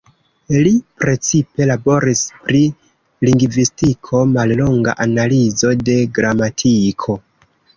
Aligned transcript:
Li 0.67 0.69
precipe 1.03 1.67
laboris 1.71 2.23
pri 2.47 2.61
lingvistiko, 3.29 4.23
"Mallonga 4.33 4.97
analizo 5.07 5.75
de 5.91 5.99
gramatiko. 6.21 7.21